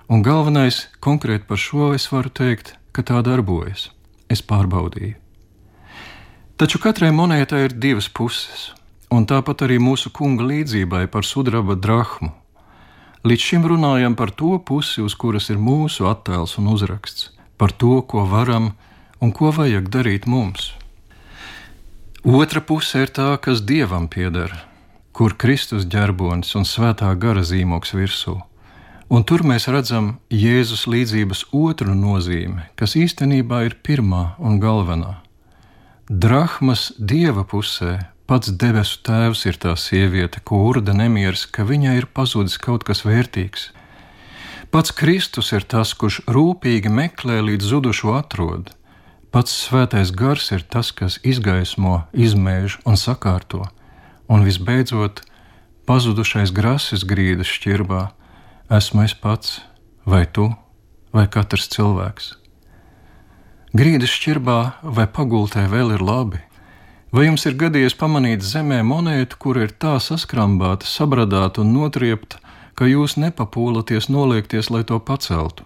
Un 0.10 0.26
galvenais, 0.26 0.88
konkrēti 1.02 1.46
par 1.50 1.62
šo 1.62 1.94
es 1.98 2.10
varu 2.12 2.34
teikt, 2.34 2.74
ka 2.92 3.06
tā 3.06 3.22
darbojas. 3.26 3.92
Es 4.30 4.42
pārbaudīju. 4.42 5.14
Taču 6.58 6.82
katrai 6.82 7.12
monētai 7.14 7.68
ir 7.68 7.78
divas 7.78 8.10
puses 8.10 8.72
un 9.16 9.26
tāpat 9.30 9.64
arī 9.66 9.78
mūsu 9.80 10.12
kunga 10.12 10.46
līdzībai 10.50 11.06
par 11.12 11.26
sudraba 11.28 11.78
drachmu. 11.80 12.32
Līdz 13.26 13.42
šim 13.50 13.68
runājam 13.72 14.16
par 14.20 14.32
to 14.32 14.58
pusi, 14.60 15.02
uz 15.02 15.16
kuras 15.18 15.50
ir 15.50 15.58
mūsu 15.58 16.06
attēls 16.10 16.58
un 16.62 16.70
uzraksts, 16.74 17.32
par 17.58 17.72
to, 17.72 18.02
ko 18.06 18.26
varam 18.30 18.74
un 19.24 19.32
ko 19.34 19.50
vajag 19.56 19.90
darīt 19.90 20.28
mums. 20.30 20.74
Otra 22.26 22.62
puse 22.62 23.06
ir 23.06 23.14
tā, 23.14 23.32
kas 23.42 23.64
dievam 23.66 24.08
pieder, 24.10 24.54
kur 25.14 25.38
Kristus 25.38 25.88
ģerbonis 25.90 26.56
un 26.58 26.66
svētā 26.66 27.12
gara 27.18 27.44
zīmoks 27.46 27.96
virsū. 27.98 28.40
Un 29.10 29.22
tur 29.24 29.44
mēs 29.46 29.68
redzam 29.70 30.16
Jēzus 30.34 30.88
līdzības 30.90 31.46
otru 31.54 31.94
nozīmi, 31.94 32.66
kas 32.76 32.98
īstenībā 32.98 33.62
ir 33.68 33.78
pirmā 33.86 34.34
un 34.42 34.58
galvenā. 34.62 35.20
Drahmas 36.10 36.92
dieva 36.98 37.46
pusē 37.46 38.00
Pats 38.26 38.50
debesu 38.50 39.04
tēvs 39.06 39.44
ir 39.46 39.58
tā 39.62 39.76
sieviete, 39.78 40.42
ko 40.42 40.64
urda 40.66 40.96
nemieris, 40.98 41.46
ka 41.46 41.62
viņai 41.62 41.94
ir 42.00 42.08
pazudis 42.10 42.58
kaut 42.58 42.82
kas 42.88 43.04
vērtīgs. 43.06 43.70
Pats 44.74 44.96
Kristus 44.98 45.52
ir 45.54 45.62
tas, 45.62 45.94
kurš 45.94 46.24
rūpīgi 46.26 46.90
meklē 46.90 47.38
līdz 47.46 47.70
zudušo 47.70 48.16
atrod. 48.18 48.72
Pats 49.30 49.54
svētais 49.68 50.10
gars 50.10 50.50
ir 50.56 50.66
tas, 50.66 50.90
kas 50.90 51.20
izgaismo, 51.22 52.08
izmēž 52.18 52.80
un 52.90 52.98
sakārto, 52.98 53.68
un 54.26 54.42
visbeidzot, 54.48 55.22
pazudušais 55.86 56.50
grasis 56.56 57.06
grīdas 57.06 57.52
šķirbā 57.52 58.08
esmu 58.74 59.06
es 59.06 59.14
pats, 59.14 59.60
vai 60.06 60.26
tu, 60.26 60.50
vai 61.14 61.28
katrs 61.30 61.70
cilvēks. 61.76 62.32
Grīdas 63.78 64.10
šķirbā 64.18 64.60
vai 64.98 65.06
pagultē 65.06 65.68
vēl 65.70 65.94
ir 65.94 66.02
labi, 66.02 66.42
Vai 67.16 67.30
jums 67.30 67.46
ir 67.48 67.54
gadījies 67.56 67.94
pamanīt 67.96 68.42
zemē 68.44 68.82
monētu, 68.84 69.38
kur 69.40 69.56
ir 69.62 69.72
tā 69.80 69.94
saskrambāta, 70.04 70.84
sabradāta 70.90 71.62
un 71.64 71.70
notriepta, 71.72 72.42
ka 72.76 72.90
jūs 72.90 73.16
nepapūlaties 73.16 74.10
noliekties, 74.12 74.68
lai 74.68 74.82
to 74.90 74.98
paceltu. 75.00 75.64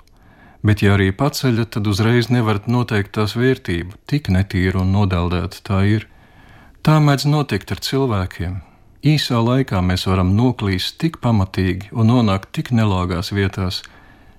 Bet, 0.61 0.83
ja 0.85 0.93
arī 0.93 1.09
paceļat, 1.09 1.71
tad 1.73 1.89
uzreiz 1.89 2.29
nevarat 2.29 2.69
noteikt 2.69 3.15
tās 3.17 3.33
vērtību, 3.39 3.97
tik 4.05 4.29
netīra 4.29 4.83
un 4.83 4.93
nodeldēta 4.93 5.65
tā 5.71 5.81
ir. 5.89 6.05
Tā 6.85 6.99
mēdz 7.01 7.25
notikt 7.33 7.73
ar 7.73 7.81
cilvēkiem. 7.89 8.61
Īsā 9.09 9.41
laikā 9.41 9.81
mēs 9.81 10.05
varam 10.05 10.35
noklīst 10.37 10.99
tik 11.01 11.17
pamatīgi 11.25 11.89
un 11.97 12.13
nonākt 12.13 12.53
tik 12.53 12.69
nelāgās 12.69 13.33
vietās, 13.33 13.81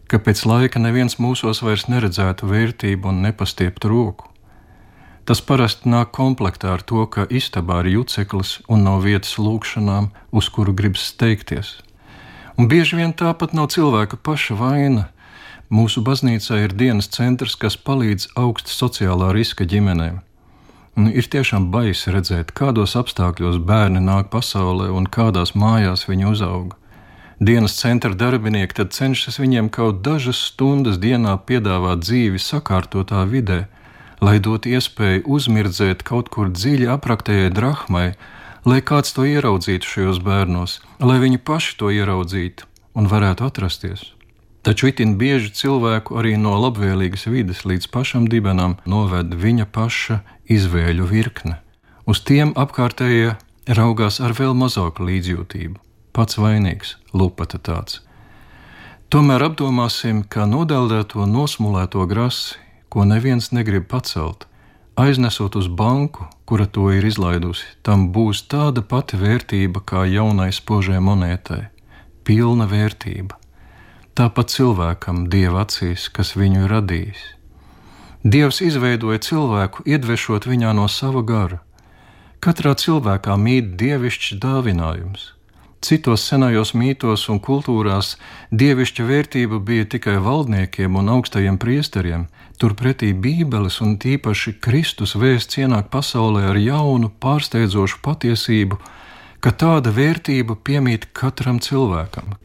ka 0.06 0.22
pēc 0.22 0.46
laika 0.46 0.78
neviens 0.78 1.18
mūsos 1.18 1.64
vairs 1.66 1.88
neredzētu 1.90 2.54
vērtību 2.54 3.10
un 3.10 3.24
nepastieptu 3.26 3.96
roku. 3.98 4.29
Tas 5.30 5.38
parasti 5.46 5.86
nāk 5.86 6.08
komplektā 6.10 6.72
ar 6.74 6.82
to, 6.82 7.04
ka 7.06 7.22
istabā 7.30 7.76
ir 7.84 7.92
juceklis 7.92 8.56
un 8.66 8.80
nav 8.82 9.04
vietas 9.04 9.36
lūgšanām, 9.38 10.08
uz 10.34 10.48
kuru 10.50 10.74
gribas 10.74 11.04
steigties. 11.12 11.68
Un 12.58 12.66
bieži 12.72 12.98
vien 12.98 13.14
tāpat 13.14 13.54
nav 13.54 13.68
cilvēka 13.70 14.18
paša 14.26 14.56
vaina. 14.58 15.04
Mūsu 15.70 16.02
baznīcā 16.02 16.58
ir 16.64 16.74
dienas 16.74 17.06
centrs, 17.14 17.54
kas 17.54 17.78
palīdz 17.78 18.32
augsta 18.34 18.74
sociālā 18.74 19.30
riska 19.36 19.68
ģimenēm. 19.70 20.18
Un 20.98 21.06
ir 21.14 21.30
tiešām 21.30 21.70
baisi 21.70 22.10
redzēt, 22.10 22.50
kādos 22.50 22.98
apstākļos 22.98 23.62
bērni 23.70 24.02
nāk 24.02 24.34
pasaulē 24.34 24.90
un 24.90 25.06
kādās 25.06 25.54
mājās 25.54 26.08
viņi 26.10 26.26
uzauga 26.34 26.80
dienas 27.40 27.78
centra 27.78 28.12
darbinieki 28.12 28.76
tad 28.76 28.90
cenšas 28.92 29.38
viņiem 29.40 29.70
kaut 29.72 30.02
dažas 30.04 30.42
stundas 30.50 30.98
dienā 31.00 31.38
piedāvāt 31.48 32.02
dzīvi 32.04 32.42
sakārtotā 32.42 33.22
vidē, 33.30 33.62
lai 34.20 34.38
dotu 34.40 34.72
iespēju 34.76 35.24
uzmirdzēt 35.26 36.04
kaut 36.06 36.30
kur 36.32 36.52
dziļi 36.52 36.88
apraktējai 36.94 37.50
drahmai, 37.56 38.06
lai 38.68 38.80
kāds 38.84 39.14
to 39.16 39.26
ieraudzītu 39.28 39.88
šajos 39.88 40.22
bērnos, 40.24 40.78
lai 41.00 41.18
viņi 41.22 41.40
paši 41.40 41.76
to 41.80 41.92
ieraudzītu 41.94 42.68
un 42.94 43.08
varētu 43.10 43.46
atrasties. 43.48 44.10
Taču 44.60 44.90
itin 44.90 45.16
bieži 45.16 45.54
cilvēku 45.56 46.18
arī 46.20 46.34
no 46.36 46.52
labvēlīgas 46.60 47.24
vides 47.32 47.64
līdz 47.64 47.88
pašam 47.94 48.26
dibenam 48.28 48.76
noved 48.84 49.32
viņa 49.32 49.64
paša 49.72 50.20
izvēļu 50.52 51.06
virkne. 51.08 51.56
Uz 52.04 52.20
tiem 52.28 52.52
apkārtējie 52.58 53.38
raugās 53.78 54.20
ar 54.20 54.36
vēl 54.36 54.52
mazāku 54.52 55.06
līdzjūtību 55.08 55.80
pats 56.12 56.38
vainīgs, 56.40 56.96
lupata 57.14 57.58
tāds. 57.58 58.00
Tomēr 59.10 59.42
apdomāsim, 59.48 60.22
ka 60.28 60.46
nodeldēto 60.46 61.24
nosmulēto 61.26 62.04
grasi, 62.10 62.58
ko 62.90 63.06
neviens 63.06 63.52
negrib 63.54 63.86
pacelt, 63.88 64.46
aiznesot 64.98 65.56
uz 65.56 65.68
banku, 65.68 66.26
kura 66.44 66.66
to 66.66 66.90
ir 66.92 67.06
izlaidusi, 67.06 67.64
tam 67.86 68.10
būs 68.14 68.42
tāda 68.50 68.82
pati 68.82 69.16
vērtība 69.20 69.82
kā 69.86 70.04
jaunai 70.10 70.50
spožai 70.52 70.98
monētai- 70.98 71.68
pilna 72.26 72.66
vērtība. 72.66 73.38
Tāpat 74.14 74.52
cilvēkam 74.56 75.28
dieva 75.30 75.64
acīs, 75.64 76.10
kas 76.12 76.34
viņu 76.34 76.64
ir 76.64 76.70
radījis. 76.76 77.22
Dievs 78.24 78.60
izveidoja 78.60 79.18
cilvēku, 79.18 79.86
iedvešot 79.86 80.44
viņā 80.44 80.74
no 80.74 80.88
sava 80.88 81.22
gara. 81.22 81.60
Katrā 82.40 82.74
cilvēkā 82.74 83.36
mīt 83.38 83.76
dievišķs 83.76 84.40
dāvinājums 84.42 85.39
Citos 85.80 86.26
senajos 86.28 86.74
mītos 86.76 87.22
un 87.32 87.38
kultūrās 87.40 88.16
dievišķa 88.52 89.04
vērtība 89.08 89.60
bija 89.64 89.86
tikai 89.94 90.18
valdniekiem 90.20 90.98
un 91.00 91.08
augstajiem 91.14 91.56
priesteriem, 91.62 92.26
turpretī 92.60 93.14
Bībeles 93.16 93.80
un 93.80 93.96
tīpaši 94.02 94.58
Kristus 94.60 95.16
vēsts 95.16 95.56
ienāk 95.62 95.88
pasaulē 95.94 96.50
ar 96.50 96.60
jaunu, 96.60 97.08
pārsteidzošu 97.24 98.02
patiesību, 98.04 98.76
ka 99.40 99.54
tāda 99.56 99.92
vērtība 99.96 100.58
piemīt 100.68 101.08
katram 101.16 101.62
cilvēkam. 101.64 102.36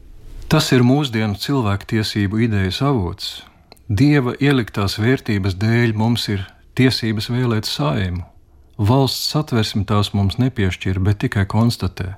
Tas 0.48 0.72
ir 0.72 0.86
mūsdienu 0.86 1.36
cilvēktiesību 1.36 2.40
idejas 2.48 2.80
avots. 2.80 3.42
Dieva 3.86 4.32
ieliktās 4.40 4.96
vērtības 4.96 5.58
dēļ 5.60 5.92
mums 5.94 6.28
ir 6.32 6.46
tiesības 6.78 7.28
vēlēt 7.34 7.68
saimu. 7.68 8.24
Valsts 8.78 9.32
satversme 9.32 9.84
tās 9.88 10.14
mums 10.16 10.40
nepiešķir, 10.40 11.00
bet 11.04 11.20
tikai 11.24 11.44
konstatē. 11.48 12.14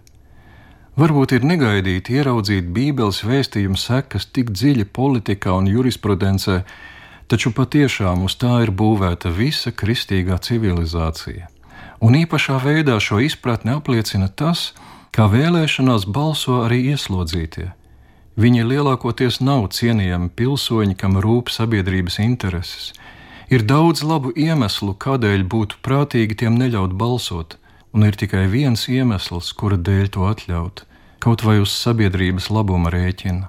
Varbūt 0.99 1.31
ir 1.37 1.45
negaidīti 1.47 2.17
ieraudzīt 2.19 2.73
Bībeles 2.75 3.21
vēstījumu 3.23 3.79
sekas 3.79 4.25
tik 4.35 4.49
dziļi 4.51 4.89
politikā 4.91 5.53
un 5.55 5.69
jurisprudencē, 5.71 6.57
taču 7.31 7.53
patiešām 7.55 8.25
uz 8.27 8.35
tā 8.41 8.57
ir 8.65 8.73
būvēta 8.75 9.31
visa 9.31 9.71
kristīgā 9.71 10.41
civilizācija. 10.43 11.47
Un 12.03 12.17
īpašā 12.19 12.57
veidā 12.65 12.97
šo 12.99 13.21
izpratni 13.23 13.77
apliecina 13.77 14.27
tas, 14.27 14.73
kā 15.15 15.29
vēlēšanās 15.31 16.09
balso 16.11 16.65
arī 16.65 16.81
ieslodzītie. 16.97 17.69
Viņi 18.35 18.67
lielākoties 18.67 19.39
nav 19.39 19.69
cienījami 19.79 20.33
pilsoņi, 20.35 20.99
kam 20.99 21.15
rūp 21.23 21.55
sabiedrības 21.55 22.19
intereses. 22.27 22.91
Ir 23.55 23.63
daudz 23.63 24.03
labu 24.03 24.35
iemeslu, 24.35 24.99
kādēļ 24.99 25.47
būtu 25.47 25.79
prātīgi 25.79 26.43
tiem 26.43 26.59
neļaut 26.59 26.99
balsot, 26.99 27.55
un 27.95 28.11
ir 28.11 28.19
tikai 28.19 28.49
viens 28.51 28.89
iemesls, 28.91 29.55
kura 29.55 29.79
dēļ 29.79 30.15
to 30.19 30.27
atļaut 30.35 30.88
kaut 31.19 31.45
vai 31.47 31.59
uz 31.63 31.73
sabiedrības 31.75 32.51
labuma 32.55 32.93
rēķina. 32.95 33.49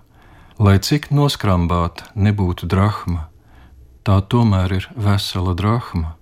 Lai 0.60 0.75
cik 0.84 1.10
noskrambāta 1.15 2.10
nebūtu 2.19 2.67
drachma, 2.67 3.29
tā 4.03 4.19
tomēr 4.19 4.73
ir 4.75 4.89
vesela 4.95 5.55
drachma. 5.55 6.15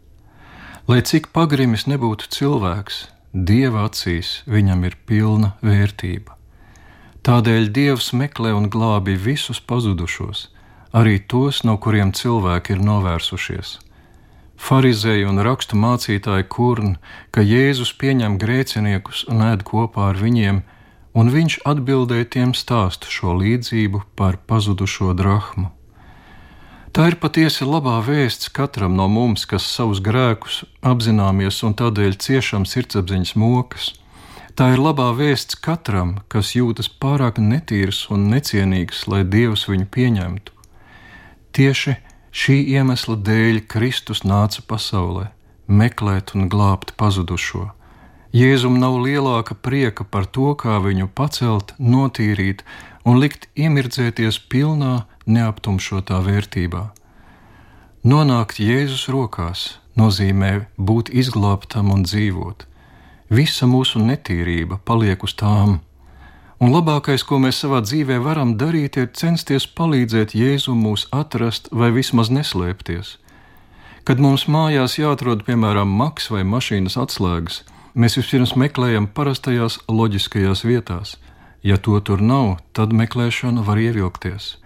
Lai 0.87 1.01
cik 1.01 1.31
pagrimis 1.33 1.87
nebūtu 1.89 2.29
cilvēks, 2.31 3.07
dieva 3.33 3.87
acīs 3.89 4.41
viņam 4.47 4.85
ir 4.87 4.99
pilna 5.09 5.55
vērtība. 5.65 6.37
Tādēļ 7.27 7.65
Dievs 7.75 8.13
meklē 8.15 8.53
un 8.55 8.69
glābi 8.71 9.17
visus 9.19 9.59
pazudušos, 9.59 10.45
arī 10.95 11.17
tos, 11.19 11.65
no 11.67 11.75
kuriem 11.75 12.13
cilvēki 12.15 12.77
ir 12.77 12.83
novērsušies. 12.87 13.73
Pharizēji 14.57 15.27
un 15.27 15.41
rakstu 15.43 15.75
mācītāji 15.75 16.47
kurn, 16.47 16.95
ka 17.35 17.43
Jēzus 17.43 17.91
pieņem 17.99 18.37
grēciniekus 18.41 19.25
un 19.27 19.43
ēd 19.49 19.65
kopā 19.67 20.07
ar 20.13 20.21
viņiem, 20.21 20.63
un 21.17 21.31
viņš 21.33 21.61
atbildēja 21.65 22.29
tiem 22.35 22.53
stāstu 22.53 23.09
šo 23.09 23.33
līdzību 23.41 24.03
par 24.19 24.37
pazudušo 24.49 25.15
drahmu. 25.17 25.71
Tā 26.93 27.11
ir 27.11 27.17
patiesi 27.21 27.65
labā 27.67 27.97
vēsts 28.05 28.49
katram 28.53 28.95
no 28.97 29.05
mums, 29.11 29.45
kas 29.49 29.65
savus 29.69 30.01
grēkus 30.01 30.63
apzināmies 30.81 31.61
un 31.67 31.75
tādēļ 31.77 32.17
ciešam 32.23 32.65
sirdsapziņas 32.65 33.33
mokas. 33.37 33.91
Tā 34.57 34.71
ir 34.73 34.81
labā 34.81 35.11
vēsts 35.13 35.59
katram, 35.61 36.15
kas 36.33 36.55
jūtas 36.57 36.89
pārāk 36.89 37.37
netīrs 37.37 38.07
un 38.13 38.25
necienīgs, 38.31 39.05
lai 39.11 39.21
Dievs 39.21 39.67
viņu 39.69 39.85
pieņemtu. 39.93 40.55
Tieši 41.53 41.97
šī 42.33 42.57
iemesla 42.77 43.17
dēļ 43.29 43.65
Kristus 43.69 44.23
nāca 44.25 44.65
pasaulē 44.65 45.29
meklēt 45.67 46.33
un 46.35 46.47
glābt 46.49 46.95
pazudušo. 46.97 47.76
Jēzum 48.35 48.75
nav 48.81 48.97
lielāka 48.99 49.55
prieka 49.55 50.03
par 50.03 50.25
to, 50.27 50.51
kā 50.59 50.81
viņu 50.83 51.07
pacelt, 51.15 51.73
notīrīt 51.79 52.63
un 53.07 53.21
likt 53.23 53.47
iemirdzēties 53.55 54.41
pilnā, 54.51 55.05
neaptumšotā 55.27 56.19
vērtībā. 56.25 56.89
Nonākt 58.07 58.59
Jēzus 58.59 59.07
rokās 59.11 59.77
nozīmē 59.99 60.67
būt 60.77 61.09
izglābtam 61.09 61.91
un 61.91 62.03
dzīvot. 62.03 62.65
Visa 63.31 63.67
mūsu 63.67 63.99
netīrība 64.03 64.79
paliek 64.87 65.23
uz 65.23 65.33
tām, 65.35 65.79
un 66.59 66.75
labākais, 66.75 67.23
ko 67.27 67.39
mēs 67.43 67.61
savā 67.63 67.81
dzīvē 67.83 68.19
varam 68.23 68.55
darīt, 68.59 68.99
ir 68.99 69.09
censties 69.15 69.67
palīdzēt 69.67 70.35
Jēzum 70.35 70.83
mūs 70.83 71.07
atrast 71.15 71.71
vai 71.71 71.91
vismaz 71.95 72.31
neslēpties. 72.31 73.17
Kad 74.07 74.23
mums 74.23 74.47
mājās 74.47 74.99
jāatrod, 74.99 75.43
piemēram, 75.47 75.91
maks 75.91 76.29
vai 76.31 76.45
mašīnas 76.47 76.95
atslēgas, 76.99 77.63
Mēs 77.97 78.13
vispirms 78.19 78.51
meklējam 78.53 79.07
parastajās 79.09 79.79
loģiskajās 79.89 80.61
vietās. 80.67 81.15
Ja 81.65 81.79
to 81.81 81.97
tur 82.05 82.21
nav, 82.21 82.59
tad 82.77 82.93
meklēšana 82.93 83.63
var 83.65 83.81
ievilkties. 83.81 84.59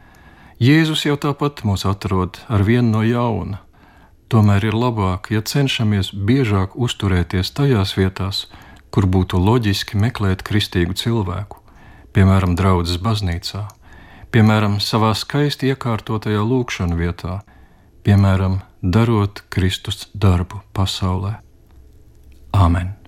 Jēzus 0.59 1.05
jau 1.07 1.15
tāpat 1.15 1.63
mūs 1.63 1.87
atrod 1.87 2.41
ar 2.51 2.65
vienu 2.67 2.91
no 2.91 3.05
jauna. 3.07 3.61
Tomēr 4.27 4.67
ir 4.67 4.75
labāk, 4.75 5.31
ja 5.31 5.39
cenšamies 5.39 6.11
biežāk 6.11 6.75
uzturēties 6.75 7.55
tajās 7.55 7.95
vietās, 7.95 8.43
kur 8.91 9.07
būtu 9.07 9.39
loģiski 9.39 9.95
meklēt 9.95 10.43
kristīgu 10.43 10.99
cilvēku, 10.99 11.63
piemēram, 12.11 12.59
draudzes 12.59 12.99
baznīcā, 12.99 13.65
piemēram, 14.35 14.79
savā 14.83 15.15
skaisti 15.15 15.71
iekārtotajā 15.71 16.43
lūkšanā 16.43 16.99
vietā, 16.99 17.41
piemēram, 18.03 18.59
darot 18.83 19.45
Kristus 19.49 20.09
darbu 20.13 20.65
pasaulē. 20.75 21.37
Āmen! 22.51 23.00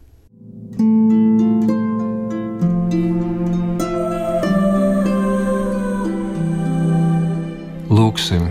Lūksim! 8.13 8.43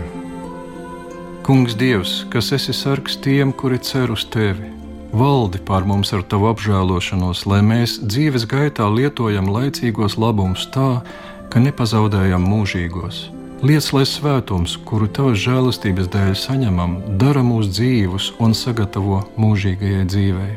Kungs, 1.47 1.77
Dievs, 1.79 2.25
kas 2.27 2.49
esi 2.51 2.73
sargs 2.75 3.13
tiem, 3.23 3.53
kuri 3.55 3.77
cer 3.79 4.11
uz 4.11 4.25
tevi, 4.27 4.67
valdi 5.15 5.61
pār 5.63 5.87
mums 5.87 6.11
ar 6.11 6.25
tavu 6.27 6.49
apžēlošanos, 6.49 7.45
lai 7.47 7.61
mēs 7.63 7.93
dzīves 8.03 8.43
gaitā 8.43 8.89
lietojam 8.91 9.47
laicīgos 9.47 10.17
labumus 10.19 10.67
tā, 10.75 10.99
ka 11.47 11.63
nepazaudējam 11.63 12.43
mūžīgos. 12.43 13.21
Liec, 13.63 13.87
lai 13.95 14.03
svētums, 14.03 14.75
kuru 14.83 15.07
tavas 15.07 15.39
žēlastības 15.45 16.11
dēļ 16.11 16.35
saņemam, 16.43 16.99
dara 17.23 17.47
mūs 17.47 17.71
dzīvus 17.71 18.33
un 18.43 18.51
sagatavo 18.51 19.23
mūžīgajai 19.39 20.05
dzīvei. 20.11 20.53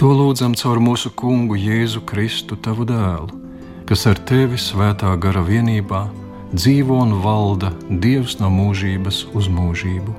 To 0.00 0.16
lūdzam 0.16 0.56
caur 0.56 0.80
mūsu 0.80 1.12
kungu 1.12 1.60
Jēzu 1.60 2.06
Kristu, 2.08 2.56
tavu 2.56 2.88
dēlu, 2.88 3.36
kas 3.84 4.08
ar 4.08 4.16
tevi 4.32 4.56
svētā 4.56 5.12
gara 5.20 5.44
vienībā 5.44 6.06
dzīvo 6.54 7.00
un 7.02 7.16
valda 7.24 7.72
Dievs 7.90 8.38
no 8.38 8.50
mūžības 8.52 9.24
uz 9.34 9.50
mūžību. 9.50 10.14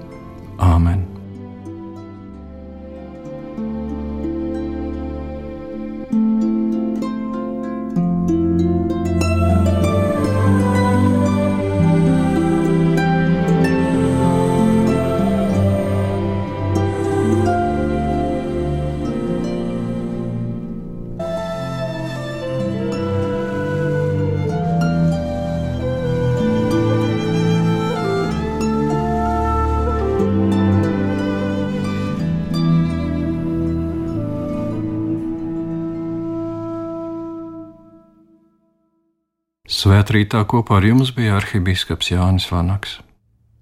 Āmen! 0.59 1.14
Svētrītā 40.05 40.43
kopā 40.45 40.75
ar 40.77 40.85
jums 40.85 41.09
bija 41.17 41.39
arhibīskaps 41.39 42.11
Jānis 42.11 42.45
Vanaks. 42.51 42.99